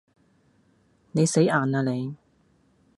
[1.11, 2.15] 你死硬喇你